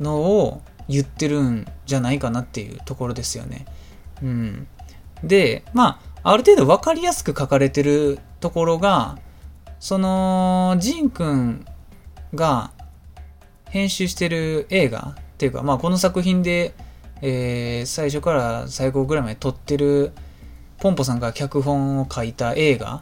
[0.00, 3.66] のを言ってるんじゃないかなっていうところですよね。
[4.22, 4.66] うん。
[5.22, 9.18] で、まあ、ある程度分かりやすく書かれてるところが、
[9.80, 11.66] その、ジンくん
[12.34, 12.70] が、
[13.72, 16.74] 編集してる映画っていうか、まあこの作品で、
[17.22, 20.12] えー、最初から最後ぐらいまで撮ってる
[20.78, 23.00] ポンポさんが脚本を書いた映画っ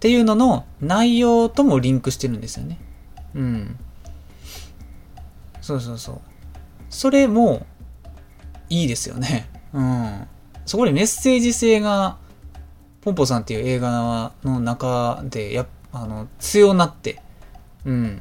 [0.00, 2.80] ていうのの内容ともリンクしてるんですよね。
[3.36, 3.78] うん。
[5.60, 6.20] そうそうそう。
[6.88, 7.64] それも
[8.68, 9.48] いいですよね。
[9.72, 10.26] うん。
[10.66, 12.18] そこでメッセージ性が
[13.00, 17.22] ポンポさんっていう映画の中でやあの強なって、
[17.84, 18.20] うん。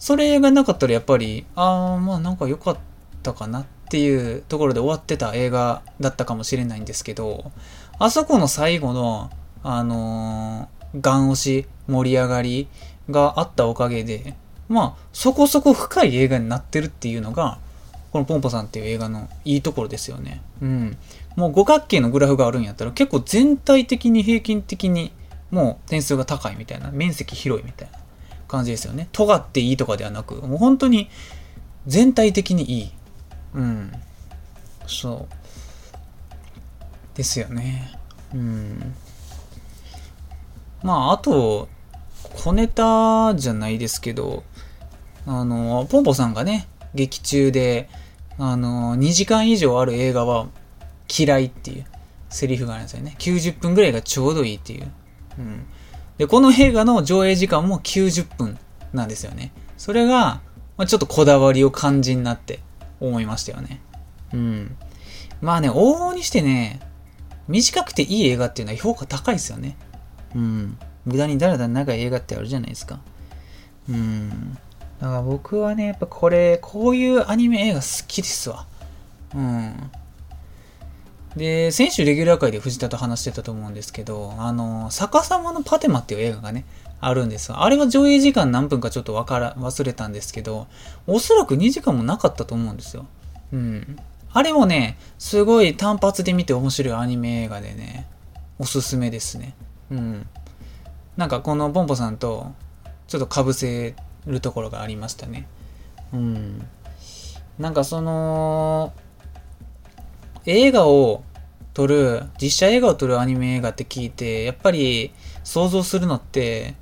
[0.00, 2.78] それがなかったらやっぱり、ああ、まあなんか良かっ
[3.22, 7.52] たかなっていうところで終わってた映画だったかもしれないんですけど、
[7.98, 9.30] あそこの最後の、
[9.62, 12.68] あのー、ガン押し、盛り上がり
[13.10, 14.34] があったおかげで、
[14.70, 17.58] まあ、そこそこ深い映画になってるっていうのが、
[18.10, 20.40] このポンポさんっていう映画のいいところですよね。
[20.62, 20.96] うん。
[21.36, 25.12] もう五角形のグラフがあるんやったら結構全体的に平均的に
[25.50, 27.99] もう点数が高いみたいな、面積広いみたいな
[28.50, 29.08] 感じですよね。
[29.12, 31.08] 尖っていいとかではなく、もう本当に
[31.86, 32.90] 全体的にいい。
[33.54, 33.92] うん。
[34.86, 35.28] そ
[37.14, 37.16] う。
[37.16, 37.92] ですよね。
[38.34, 38.94] うん。
[40.82, 41.68] まあ、あと、
[42.34, 44.42] 小ネタじゃないですけど、
[45.26, 47.88] あの、ポンポさんがね、劇中で、
[48.38, 50.48] あの、2時間以上ある映画は
[51.08, 51.84] 嫌いっていう
[52.30, 53.14] セリフがあるんですよね。
[53.18, 54.90] 90分ぐらいがちょうどいいっていう。
[55.38, 55.66] うん。
[56.20, 58.58] で、この映画の上映時間も90分
[58.92, 59.52] なんですよね。
[59.78, 60.42] それが、
[60.76, 62.60] まあ、ちょっとこだわりを感じになって
[63.00, 63.80] 思いましたよね。
[64.34, 64.76] うん。
[65.40, 66.78] まあね、往々にしてね、
[67.48, 69.78] 短くていい映画っていうのは評価高いですよね。
[70.34, 70.76] うん。
[71.06, 73.00] 無駄にだらだら長い映画ってあるじゃないですか。
[73.88, 74.58] うん。
[75.00, 78.66] だから僕はね、やっぱこれ、こういうアニメ映画好きですわ。
[79.34, 79.90] うん。
[81.36, 86.64] で、先週レギュラー界で藤田と話してたと思うんですけど、あの、逆さまのパテマっていう映画がね、
[87.00, 90.66] あるんですあれは上映時間何分かちょっとわから、忘れたんですけど、
[91.06, 93.06] おそらく2時間もなかったと思うんですよ。
[93.52, 93.96] うん。
[94.32, 98.06] あれもね、すごい単発で見て面白いアニメ映画でね、
[98.58, 99.54] おすすめですね。
[99.90, 100.26] うん。
[101.16, 102.52] なんかこのポンポさんと、
[103.08, 103.94] ちょっと被せ
[104.26, 105.46] るところがありましたね。
[106.12, 106.66] うん。
[107.58, 108.92] なんかその、
[110.46, 111.22] 映画を
[111.74, 115.12] 撮る、実写映画を撮るアニメ映画って聞いて、やっぱり
[115.44, 116.74] 想像するのって、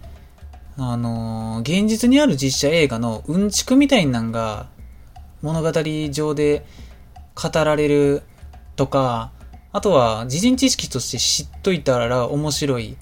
[0.77, 4.69] あのー、現実にある実写映画のうんちくみたいなんが
[5.43, 5.73] 物語
[6.11, 6.65] 上で
[7.35, 8.23] 語られる
[8.77, 9.33] とか、
[9.73, 12.97] あとは事前知識として知っといたら面白い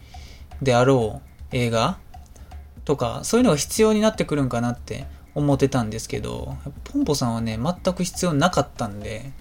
[0.62, 1.20] であろ
[1.52, 1.98] う映画
[2.84, 9.32] とか、そういうのが必要になってくるんかなって思ってたんですけど、ポンポさんはね、全く必要なかったんで、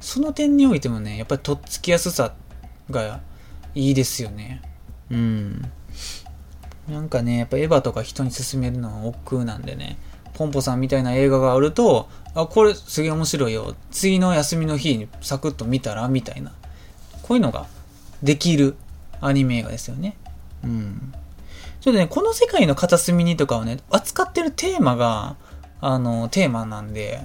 [0.00, 2.34] その点においてもね、やっぱりとっつきやすさ
[2.90, 3.20] が
[3.74, 4.62] いいですよね。
[5.10, 5.62] うん。
[6.88, 9.98] なんかね、やっぱエヴァとか人に勧めるのは億劫なんでね、
[10.34, 13.74] ポンポさんみたいな映画があると、あ、これすげえ面白いよ。
[13.90, 16.52] 次の休みの日にサクッと見たらみたいな。
[17.22, 17.66] こういうのが
[18.22, 18.76] できる
[19.20, 20.16] アニメ映画ですよね。
[20.64, 21.12] うん。
[21.80, 25.36] ちょっとね、この世界の片隅にとかをね、扱ってるテーマが、
[25.80, 27.22] あの、テーマなんで、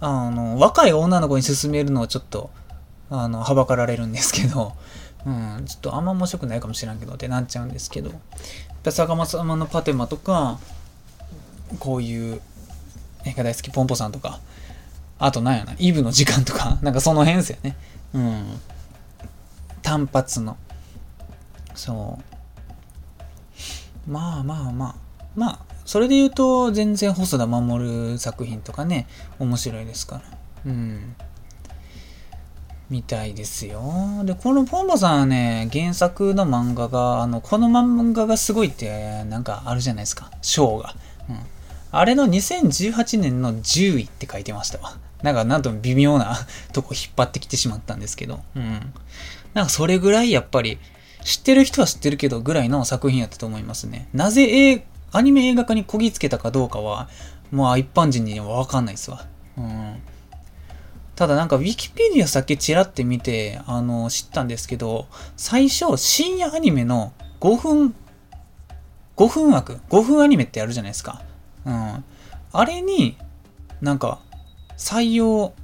[0.00, 2.50] あの、若い女の子に勧めるのをちょっと、
[3.10, 4.74] あの、はばかられるんですけど、
[5.26, 8.18] うん、ちょっとあんま面白くないかもしれんけどってなっちゃうんですけど、やっ
[8.82, 10.58] ぱ坂本様のパテマとか、
[11.80, 12.40] こういう
[13.24, 14.40] 映画大好きポンポさんとか、
[15.18, 17.76] あとなんやな、イブの時間とか、 なんかその辺ですよね。
[18.14, 18.60] うん。
[19.82, 20.56] 単発の。
[21.74, 22.18] そ
[24.06, 24.10] う。
[24.10, 24.94] まあまあまあ。
[25.34, 25.58] まあ、
[25.88, 29.06] それで言うと、全然細田守作品とかね、
[29.38, 30.22] 面白いですから。
[30.66, 31.16] うん。
[32.90, 33.82] みたいですよ。
[34.22, 40.30] で、このポンポさんはね、原作の漫画が、あの、この漫画がすごいって、なんかあるじゃないですか。
[40.42, 40.94] 章が。
[41.30, 41.38] うん。
[41.90, 44.98] あれの2018年の10位って書いてましたわ。
[45.22, 46.36] なんか、なんとも微妙な
[46.74, 48.40] とこ引っ張ってきてしまったんですけど。
[48.54, 48.92] うん。
[49.54, 50.78] なんか、それぐらいやっぱり、
[51.24, 54.10] 知ってる人は知ってるけど、ぐらいの作品やったと思いますね。
[54.12, 57.08] なぜアニメ映画化にこぎつけたかどうかは、
[57.50, 59.26] まあ一般人にはわかんないですわ。
[59.56, 60.02] うん。
[61.16, 67.94] ただなんかウィキペディアさっきちらって見て、あの、知ったんですけど、最初深夜アニメの5分、
[69.16, 71.22] 5分枠、5分アニメってあるじゃないですか。
[71.64, 72.04] うん。
[72.52, 73.18] あれに、
[73.80, 74.20] なんか、
[74.76, 75.54] 採用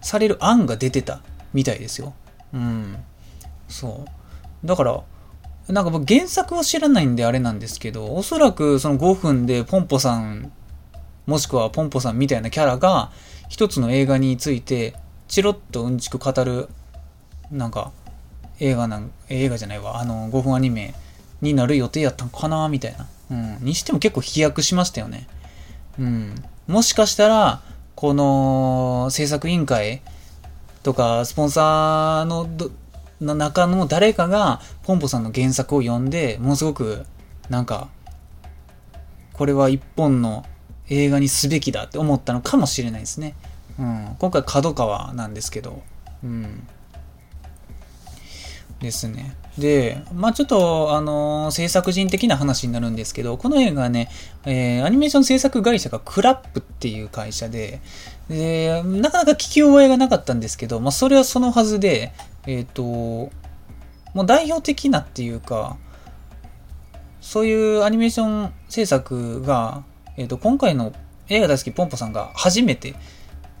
[0.00, 1.20] される案が出てた
[1.52, 2.14] みたいですよ。
[2.54, 2.96] うん。
[3.68, 4.06] そ
[4.64, 4.66] う。
[4.66, 5.02] だから、
[5.68, 10.50] なんか僕原作を知らないんであれなんですけど、おそらくその5分でポンポさん、
[11.26, 13.10] もしくはポンポさんみたいなキャラが
[13.48, 14.94] 一つの映画について
[15.28, 16.68] チロッとうんちく語る、
[17.50, 17.92] なんか
[18.60, 20.94] 映画なん、映画じゃないわ、あの5分アニメ
[21.42, 23.06] になる予定やったんかなみたいな。
[23.30, 23.58] うん。
[23.60, 25.28] にしても結構飛躍しましたよね。
[25.98, 26.34] うん。
[26.66, 27.62] もしかしたら、
[27.94, 30.00] この制作委員会
[30.82, 32.48] とかスポンサーの
[33.20, 37.04] の中の誰かがポンポさんの原作を読んで、ものすごく、
[37.48, 37.88] なんか、
[39.32, 40.44] これは一本の
[40.88, 43.34] 映画にすべきだって思ったのかもしれないですね。
[43.78, 44.16] うん。
[44.18, 45.82] 今回角川なんですけど、
[46.22, 46.66] うん。
[48.80, 49.36] ですね。
[49.58, 54.08] で、まあちょっと、あのー、制作人的な話になるんですけど、この映画はね、
[54.44, 57.80] えー、アニメーション制作会社がクラップっていう会社で、
[58.28, 62.12] で、なかなか聞き覚えがなかったんですけど、まあそれはそのはずで、
[62.48, 65.76] えっ、ー、と、もう代表的なっていうか、
[67.20, 69.84] そういうアニメーション制作が、
[70.16, 70.94] えっ、ー、と、今回の
[71.28, 72.98] 映画大好きポンポさんが初めてって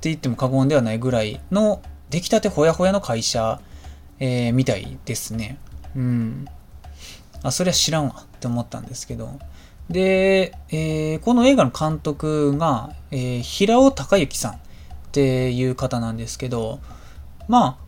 [0.08, 3.60] 言っても過言ではないぐらいの出来たてほやほやの会社、
[4.20, 5.58] えー、みたいですね。
[5.94, 6.46] うん。
[7.42, 9.38] あ、そりゃ知らんわって思ったんですけど、
[9.90, 14.56] で、えー、この映画の監督が、えー、平尾隆之さんっ
[15.12, 16.80] ていう方なんですけど、
[17.48, 17.87] まあ、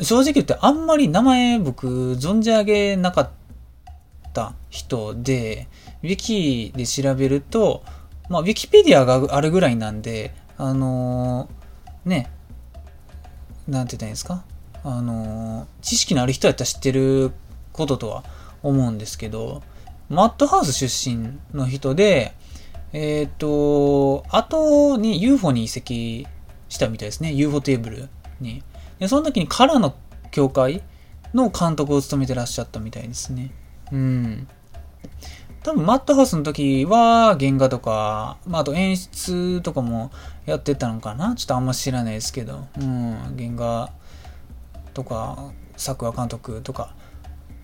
[0.00, 3.30] 正直言ってあんまり名前僕存じ上げなかっ
[4.32, 5.68] た人で、
[6.02, 7.84] ウィキで調べると、
[8.28, 12.30] まあ、ウィキペディアがあるぐらいなんで、あのー、ね、
[13.68, 14.44] なんて言ったらいいんですか？
[14.84, 17.32] あのー、知識のある人やったら知ってる
[17.72, 18.24] こととは
[18.62, 19.62] 思うんですけど、
[20.08, 22.32] マッドハウス出身の人で、
[22.92, 26.26] えっ、ー、と、後に UFO に移籍
[26.68, 27.32] したみたいですね。
[27.32, 28.08] UFO テーブル
[28.40, 28.62] に。
[29.02, 29.96] で、その時にカラの
[30.30, 30.80] 教会
[31.34, 33.50] の監督を務めてらっしゃったみたいですね。
[33.90, 34.46] うん。
[35.64, 40.12] 多分、マッドハウスの時は、原画とか、まあ、あと演出とかも
[40.46, 41.34] やってたのかな？
[41.34, 43.90] ちょっとあんま知らないですけど、うん、原画
[44.94, 46.94] とか、作画監督とか、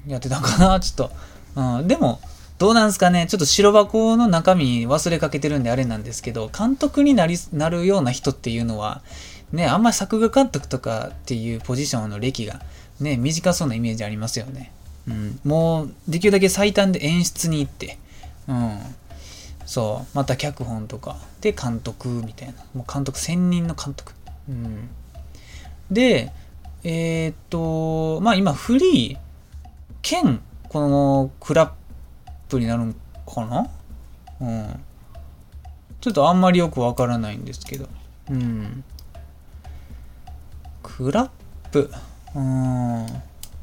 [0.09, 0.81] やってたんかな？
[0.81, 1.09] ちょっ
[1.55, 2.18] と、うん、でも、
[2.59, 3.29] どうなんすかね？
[3.29, 9.03] ちょっと白箱の中身忘れかけてるんであれなんですけど、監督になり、なるような人っていうのは、
[9.52, 12.61] ね、あんまり作画監督とかっていうポジションの歴が、
[13.00, 14.72] ね、短そうなイメージありますよね。
[15.06, 15.40] うん。
[15.44, 17.98] もう、できるだけ最短で演出に行って、
[18.46, 18.78] うん。
[19.64, 20.16] そう。
[20.16, 22.54] また脚本とか、で、監督みたいな。
[22.74, 24.12] もう監督、専任の監督。
[24.48, 24.88] うん。
[25.90, 26.32] で、
[26.84, 29.18] えー、っと、まあ今、フリー、
[30.02, 31.70] 兼、このクラッ
[32.48, 32.94] プになるん
[33.26, 33.70] かな？
[34.40, 34.80] うん。
[36.00, 37.88] ちょっとあんまりよくわからないんですけど。
[38.30, 38.84] うん。
[40.98, 41.30] クラッ
[41.70, 41.88] プ。
[42.34, 43.06] うん。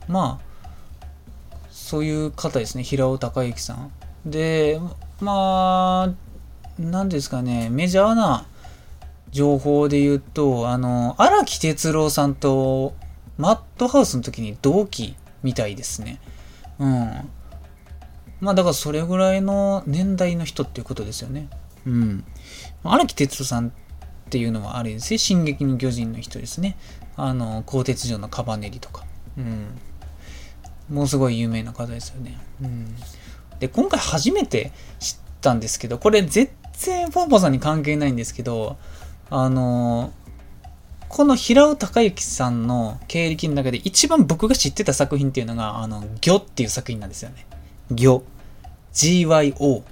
[0.07, 0.45] まあ、
[1.69, 2.83] そういう方ですね。
[2.83, 3.91] 平尾隆之さん。
[4.25, 4.79] で、
[5.19, 6.13] まあ、
[6.79, 8.45] 何ですかね、メジャーな
[9.31, 12.93] 情報で言うと、あの、荒木哲郎さんと
[13.37, 16.21] マッドハウスの時に同期みたいですね。
[16.79, 17.29] うん。
[18.39, 21.49] まあだからそれぐらいの年代の人っていうことですよね。
[21.85, 22.23] うん。
[22.85, 23.71] 荒木哲夫さんっ
[24.29, 26.77] ていうのはあれですね、進撃の巨人の人ですね。
[27.17, 29.03] あの、鋼鉄城のカバネリとか。
[29.37, 29.67] うん。
[30.89, 32.37] もうすごい有名な方ですよね。
[32.61, 32.95] うん。
[33.59, 38.77] で、今回初めて知ったんですけど、これ全然ポンポさんに関係ないんですけど、
[39.29, 40.13] あの
[41.09, 47.45] この平尾隆之さんの経歴の中で一番僕が知ってた作品っていうのが、あの、魚っていう作品なんですよね。
[47.89, 48.23] 魚。
[48.93, 49.83] GYO。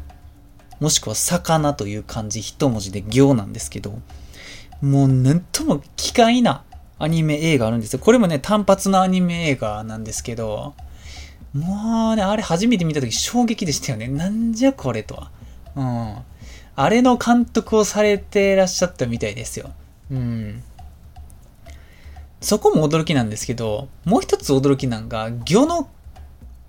[0.80, 4.00] もしくは魚という漢字一文字で行なんですけど、
[4.82, 6.64] もうなんとも奇怪な
[7.00, 8.00] アニメ映画あるんですよ。
[8.00, 10.74] これもね、単発のアニメ映画なんですけど、
[11.54, 14.08] もうね、あれ初めて見た時衝撃でしたよね。
[14.08, 15.32] なんじゃこれとは。
[15.76, 16.16] うん。
[16.76, 19.72] あれの監督をされてらっしゃったみたいですよ。
[20.12, 20.64] うん。
[22.42, 25.90] そこも驚きなんですけど、もう一つ驚きなんが、魚の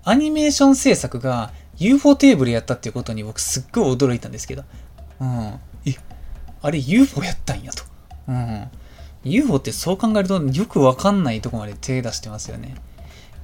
[0.03, 4.63] アニメーション制作が UFO テーブルやったっていうことに僕すっごい驚いたんですけど。
[5.19, 5.59] うん。
[5.85, 5.95] え、
[6.61, 7.83] あれ UFO やったんやと。
[8.27, 8.69] うん。
[9.25, 12.75] UFO ってそう考えるとよくわかんないとこまで手出してますよね。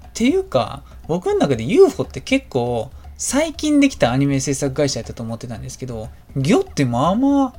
[0.08, 7.54] っていうか、僕の中で UFO って結構最近できたアニメ制作会社やったと思ってたんですけど、ギョってまあまあ、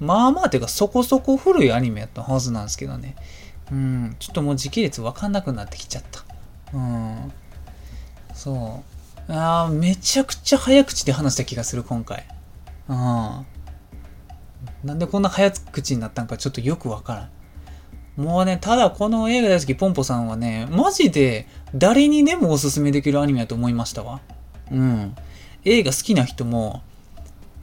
[0.00, 3.14] まあまあていうかそこそこ古いアニメやったはずなんですけどね。
[3.70, 6.24] うん、ちょっともう時系列わかんなくなってきちゃった。
[6.74, 7.32] うん。
[8.34, 8.82] そ
[9.28, 9.32] う。
[9.32, 12.26] ああ、めちゃくちゃ早口で話した気がする、今回。
[12.88, 13.46] うん。
[14.84, 17.30] なんでこんな早口になったんかちょっとよくわからん。
[18.16, 24.20] もうね、ただこの映画大好きポンポさんはね、マジで誰にでもおすすめできるアニメだと思いましたわ。
[24.70, 25.16] うん。
[25.64, 26.82] 映画好きな人も、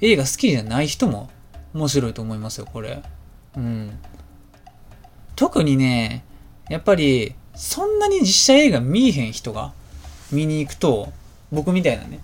[0.02, 1.30] 映画好きじゃない人も
[1.74, 3.02] 面白いと思いますよ、これ。
[3.56, 3.98] うん。
[5.36, 6.26] 特にね、
[6.70, 9.74] やっぱり、そんなに実写映画見えへん人が
[10.32, 11.14] 見に行くと、
[11.52, 12.20] 僕みたいなね。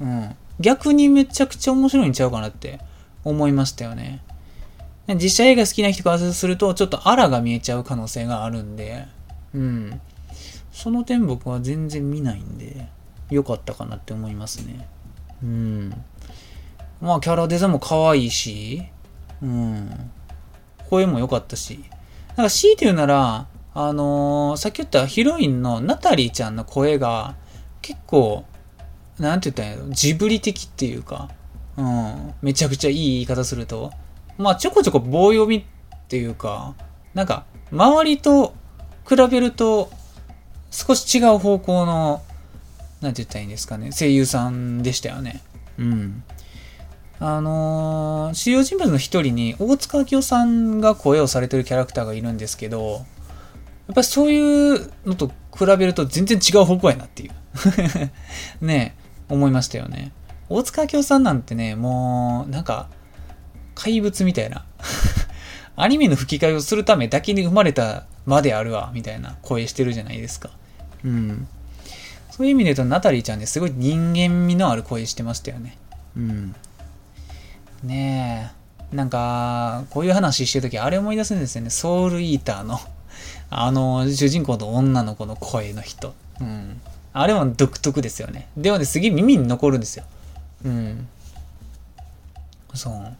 [0.00, 0.36] うん。
[0.60, 2.80] 逆にめちゃくちゃ面白いんちゃうかなって
[3.24, 4.20] 思いましたよね。
[5.16, 9.06] 実写映画好きな人からすると、ちょっとアラが見えちゃう可能性があるんで、
[9.54, 10.00] うん。
[10.72, 12.88] その点僕は全然見ないんで、
[13.30, 14.88] 良かったかなって思いますね。
[15.42, 15.94] うん。
[17.00, 18.82] まあ、キャラデザも可愛いし、
[19.42, 20.10] うん。
[20.88, 21.84] 声も良かったし。
[22.36, 27.34] なんか強いて言うなら、あのー、さっき言ったヒロインのナタリーちゃんの声が
[27.80, 28.44] 結構
[29.18, 31.30] なんて言ったんやろ、ジブリ的っていうか、
[31.76, 33.92] うん、めちゃくちゃいい言い方すると、
[34.42, 35.64] まあちょこちょこ棒読みっ
[36.08, 36.74] ていうか、
[37.14, 38.54] なんか、周りと
[39.08, 39.90] 比べると、
[40.70, 42.22] 少し違う方向の、
[43.00, 45.42] なんて言ったらいいんですかね、声優さんでしたよね。
[45.78, 46.22] うん。
[47.18, 53.04] あのー、主要人物の一人に、大塚明夫さんが声をされてるキャラクターがいるんですけど、
[53.86, 57.32] やっぱりそういうのと比べると全然違う方向やなっていう
[58.64, 58.96] ね
[59.28, 60.12] 思いましたよね。
[60.48, 62.88] 大塚明夫さんなんてね、もう、なんか、
[63.74, 64.64] 怪物みたいな。
[65.76, 70.50] アニメの吹き替えをするためだけに生まれたまであるわ、みたいな声してるじゃないですか。
[71.04, 71.48] うん。
[72.30, 75.76] そういう意味で言うと、ナタリーちゃんね、すごい人間味のある声してましたよね。
[76.16, 76.54] うん。
[77.82, 78.52] ね
[78.92, 78.96] え。
[78.96, 81.70] なんか、こういう話してるとき、あれ思い出すんですよね。
[81.70, 82.78] ソウルイーターの
[83.54, 86.14] あの、主人公の女の子の声の人。
[86.40, 86.80] うん。
[87.12, 88.48] あれも独特ですよね。
[88.56, 90.04] でもね、すげえ耳に残るんですよ。
[90.64, 91.06] うん。
[92.72, 93.16] そう。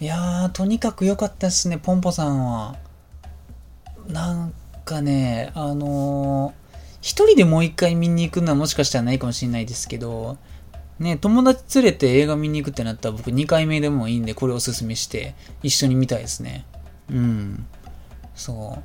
[0.00, 2.76] いやー、とにかく良かったですね、ポンポさんは。
[4.08, 4.54] なん
[4.86, 6.72] かね、あのー、
[7.02, 10.38] 一人でもう一回見に行くのはもしかしたらないかもしれないですけど、
[10.98, 16.64] ね、友達連れて映画見に行くってなったら僕2回目でもいいんで、これおすすめして一緒に見たいですね。
[17.10, 17.66] うん。
[18.34, 18.78] そ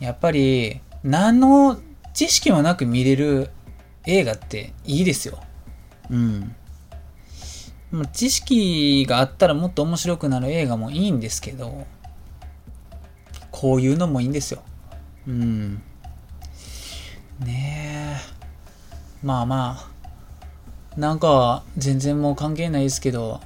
[0.00, 0.04] う。
[0.04, 1.78] やっぱり、何の
[2.12, 3.50] 知識もなく見れる
[4.04, 5.38] 映画っていいですよ。
[6.10, 6.56] うん。
[7.90, 11.86] ま知識があったらもっと面白くなる映画もいいんですけど、
[13.50, 14.62] こういうのもいいんですよ。
[15.26, 15.82] うん。
[17.40, 19.26] ねえ。
[19.26, 19.88] まあま
[20.96, 23.40] あ、なんか全然もう関係ないですけど、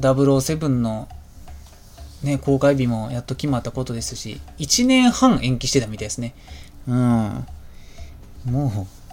[0.00, 1.08] 007の
[2.22, 6.34] ね、公開日もやっと決まったことですし、1年半延期してたみたいですね。
[6.88, 7.46] うん。
[8.46, 9.03] もう、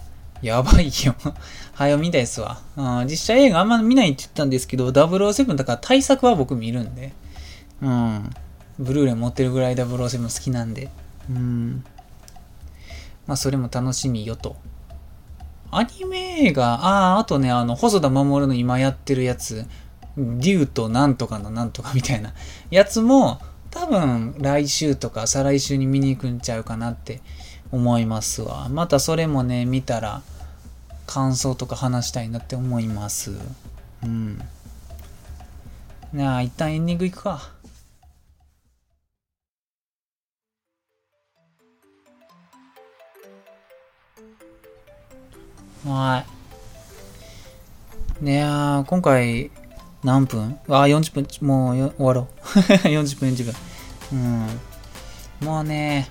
[0.42, 1.14] やばいよ。
[1.72, 2.60] 早見たいですわ。
[2.76, 7.12] うん、実写映画あんま見ないって言ったんですけど、007だから対策は僕見るんで。
[7.80, 8.30] うん。
[8.78, 10.90] ブルーレイ持ってるぐらい007好きなんで。
[11.30, 11.84] うん。
[13.26, 14.56] まあ、それも楽しみよと。
[15.70, 19.64] アニメ映画、ああ、あとね、あの、細田守の今やってるやつ、
[20.16, 22.34] 竜となんとかのなんとかみたいな
[22.70, 23.40] やつも、
[23.70, 27.22] 多分来週とか再来週に見に行くんちゃうかなって
[27.70, 28.68] 思いますわ。
[28.68, 30.22] またそれもね、見たら
[31.12, 33.32] 感想とか話したいなって思います。
[34.02, 34.40] うん。
[36.14, 37.50] じゃあ、一旦エンディングいくか。
[45.84, 46.24] は
[48.22, 48.24] い。
[48.24, 49.50] ねや今回、
[50.02, 50.58] 何分？
[50.68, 52.48] あ、40分、もう終わろう。
[52.88, 53.54] 40分、40分。
[54.12, 55.46] うん。
[55.46, 56.08] もうね、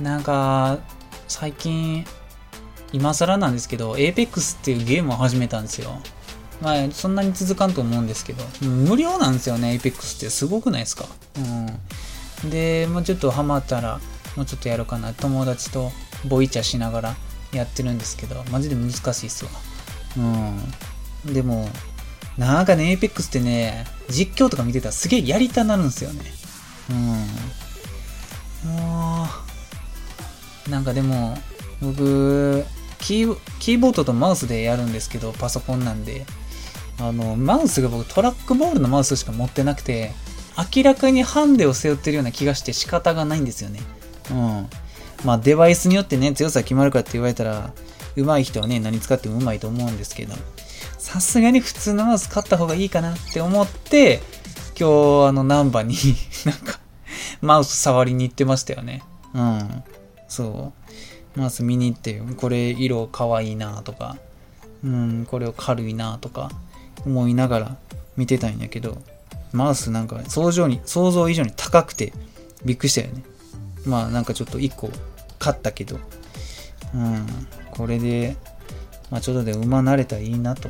[0.00, 0.78] なんか、
[1.26, 2.06] 最近、
[2.92, 6.00] 今更なんですけど、Apex っていうゲームを始めたんですよ。
[6.60, 11.06] まあ、そんなに続かんと思うんですけど、無料なんですよね、Apex ってすごくないですか？
[12.44, 12.50] うん。
[12.50, 14.00] で、もうちょっとハマったら、
[14.36, 15.12] もうちょっとやろうかな。
[15.12, 15.92] 友達と
[16.26, 17.16] ボイチャしながら
[17.52, 19.50] やってるんですけど、マジで難しいっすわ。
[20.16, 20.20] う
[21.30, 21.32] ん。
[21.32, 21.68] でも、
[22.36, 26.22] なんかね、Apex ってね、実況とか見てたらすげえやりたなるんですよね。
[26.90, 26.96] うん。
[28.72, 29.28] も
[30.66, 31.38] う、なんかでも、
[31.80, 32.64] 僕、
[33.00, 36.26] キーキーボードとマウスでやるんですけど、パソコンなんで、
[37.00, 40.12] あの、マウスが僕トラックボールのマウスしか持ってなくて、
[40.74, 43.80] 明らかにハンデを背負ってるような気がして仕方がないんですよね。
[44.30, 44.68] うん。
[45.24, 47.72] まあ、デバイスによってね、強さ決まるかって言われたら、
[48.16, 50.34] 上手い人はね、何使っても上手いと思うんですけど、
[50.98, 54.20] さすがに普通のマウス買った方がいいかなって思って、
[54.78, 55.96] 今日、あの、ナンバに
[56.44, 56.80] なんか、
[57.40, 59.02] マウス触りに行ってましたよね。
[59.34, 59.84] うん。
[60.28, 60.77] そう。
[61.36, 64.16] マウス見に行って、これ色かわいいなとか、
[64.84, 66.50] うん、これを軽いなとか、
[67.06, 67.76] 思いながら
[68.16, 68.98] 見てたんやけど、
[69.52, 72.12] マウスなんか想像に、想像以上に高くて
[72.64, 73.22] びっくりしたよね。
[73.86, 74.90] まあなんかちょっと1個
[75.38, 75.98] 買ったけど、
[76.94, 77.26] うん、
[77.70, 78.36] これで、
[79.10, 80.68] まあちょっとで馬慣れたらいいなと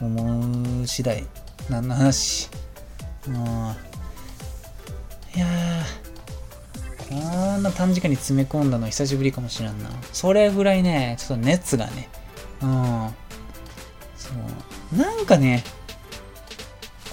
[0.00, 1.26] 思う次第。
[1.68, 2.48] 何の話？
[3.26, 3.74] も
[5.34, 6.05] う、いやー、
[7.08, 9.90] こんな短時間に詰め込んだの久しぶりかもしれんな。
[10.12, 12.08] それぐらいね、ちょっと熱がね、
[12.62, 13.10] うん、
[14.16, 14.30] そ
[14.92, 15.62] う、なんかね、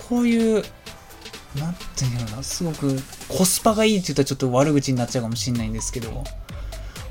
[0.10, 0.64] こういう、
[1.56, 6.24] なんていうのな、すごくコスパがいいって言ったらちょっと悪口になっちゃうかもしれないんですけど、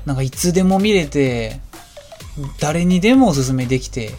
[0.05, 1.61] なんかいつでも見れて、
[2.59, 4.11] 誰にでもおすすめできて、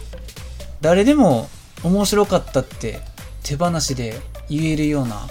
[0.81, 1.49] 誰でも
[1.83, 2.99] 面白かったって
[3.43, 5.27] 手放しで言えるような、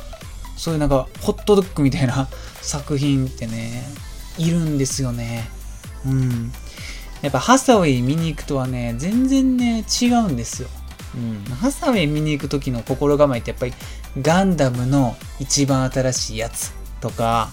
[0.56, 2.28] そういうなんかホットドッグみたいな
[2.62, 3.84] 作品ってね、
[4.38, 5.48] いるんですよね。
[6.06, 6.52] うん。
[7.22, 10.68] やっぱハサウェイ見に行くとはね、全然ね、違うんですよ。
[11.14, 13.74] うん、ハサウェイ見に行く時の心構えってやっぱり
[14.20, 17.50] ガンダムの一番新しいやつとか、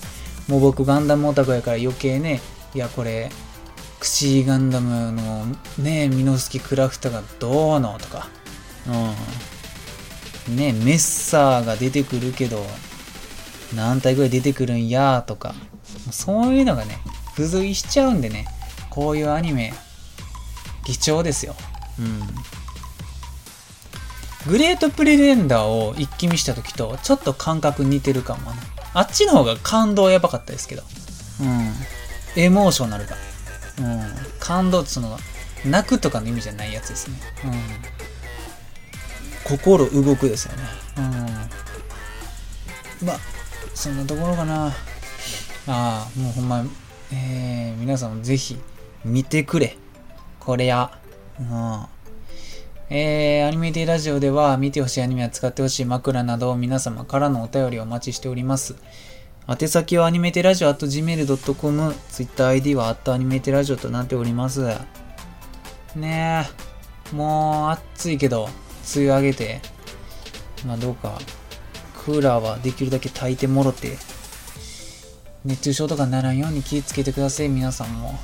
[0.47, 2.41] もう僕ガンダムオタクやから余計ね、
[2.73, 3.31] いやこれ、
[3.99, 5.45] クシーガンダムの
[5.77, 8.29] ね、ミノスキクラフトがどうのとか、
[8.87, 10.55] うん。
[10.55, 12.65] ね、メッサーが出てくるけど、
[13.76, 15.53] 何体ぐらい出てくるんやとか、
[16.11, 16.99] そういうのがね、
[17.36, 18.45] 付随しちゃうんでね、
[18.89, 19.74] こういうアニメ、
[20.86, 21.55] 貴重ですよ。
[21.99, 22.22] うん。
[24.47, 28.57] グレートプレデンダーを一気見した時とちょっと感覚似てるかもな。
[28.93, 30.84] あっちの方が感動やばかったですけど。
[31.41, 31.74] うん。
[32.36, 33.15] エモーショナルが。
[33.80, 34.03] うん。
[34.39, 35.17] 感動ってその、
[35.65, 37.17] 泣くとかの意味じゃないやつですね。
[37.45, 37.49] う
[39.53, 39.57] ん。
[39.57, 40.63] 心動くですよね。
[40.97, 41.03] うん。
[43.07, 43.19] まあ、
[43.74, 44.67] そんなところかな。
[44.67, 44.72] あ
[45.67, 46.63] あ、もうほんま、
[47.13, 48.57] えー、皆さんもぜひ
[49.05, 49.78] 見てくれ。
[50.39, 50.97] これや。
[51.39, 51.86] うん。
[52.89, 58.76] えー、アニメティラジオでは見てほしいアニメや使ってほしい枕など皆様からのお便りをお待ちしております。
[59.47, 64.67] 宛先はアニメテラジオ at gmail.com、TwitterID は at アニメテラジオとなっております。
[65.95, 66.45] ね
[67.11, 68.49] え、もう暑いけど、
[68.95, 69.61] 梅雨上げて、
[70.65, 71.17] まあどうか、
[72.03, 73.97] クーラーはできるだけ炊いてもろて、
[75.45, 78.19] 熱中症とかならんように気をつけてください、皆さんも。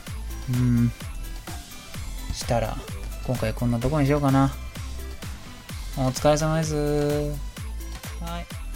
[0.51, 0.91] うん。
[2.34, 2.75] したら、
[3.25, 4.51] 今回こんなとこにしようかな。
[5.95, 6.75] お疲れ様です。
[6.75, 8.66] はい。